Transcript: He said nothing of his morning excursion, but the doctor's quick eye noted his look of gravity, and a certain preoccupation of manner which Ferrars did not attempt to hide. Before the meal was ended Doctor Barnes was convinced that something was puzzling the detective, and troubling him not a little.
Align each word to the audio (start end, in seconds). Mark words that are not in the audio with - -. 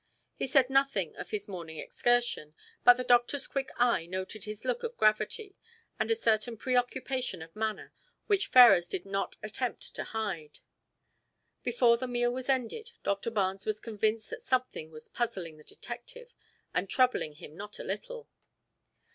He 0.33 0.47
said 0.47 0.71
nothing 0.71 1.15
of 1.15 1.29
his 1.29 1.47
morning 1.47 1.77
excursion, 1.77 2.55
but 2.83 2.93
the 2.97 3.03
doctor's 3.03 3.45
quick 3.45 3.69
eye 3.77 4.07
noted 4.07 4.45
his 4.45 4.65
look 4.65 4.81
of 4.81 4.97
gravity, 4.97 5.55
and 5.99 6.09
a 6.09 6.15
certain 6.15 6.57
preoccupation 6.57 7.43
of 7.43 7.55
manner 7.55 7.93
which 8.25 8.47
Ferrars 8.47 8.87
did 8.87 9.05
not 9.05 9.35
attempt 9.43 9.93
to 9.93 10.05
hide. 10.05 10.57
Before 11.61 11.97
the 11.97 12.07
meal 12.07 12.31
was 12.33 12.49
ended 12.49 12.93
Doctor 13.03 13.29
Barnes 13.29 13.63
was 13.67 13.79
convinced 13.79 14.31
that 14.31 14.41
something 14.41 14.89
was 14.89 15.07
puzzling 15.07 15.57
the 15.57 15.63
detective, 15.63 16.33
and 16.73 16.89
troubling 16.89 17.33
him 17.33 17.55
not 17.55 17.77
a 17.77 17.83
little. 17.83 18.27